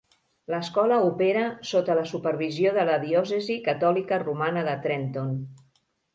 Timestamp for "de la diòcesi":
2.79-3.59